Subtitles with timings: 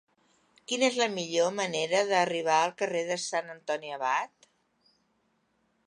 [0.69, 4.53] Quina és la millor manera d'arribar al carrer de Sant Antoni Abat?